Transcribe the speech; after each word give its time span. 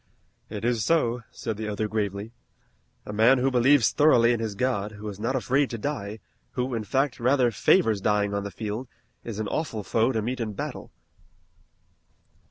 "It 0.49 0.65
is 0.65 0.83
so," 0.83 1.21
said 1.29 1.57
the 1.57 1.67
other 1.67 1.87
gravely. 1.87 2.31
"A 3.05 3.13
man 3.13 3.37
who 3.37 3.51
believes 3.51 3.91
thoroughly 3.91 4.33
in 4.33 4.39
his 4.39 4.55
God, 4.55 4.93
who 4.93 5.07
is 5.09 5.19
not 5.19 5.35
afraid 5.35 5.69
to 5.69 5.77
die, 5.77 6.17
who, 6.53 6.73
in 6.73 6.83
fact, 6.83 7.19
rather 7.19 7.51
favors 7.51 8.01
dying 8.01 8.33
on 8.33 8.43
the 8.43 8.49
field, 8.49 8.87
is 9.23 9.37
an 9.37 9.47
awful 9.47 9.83
foe 9.83 10.11
to 10.11 10.23
meet 10.23 10.39
in 10.39 10.53
battle." 10.53 10.89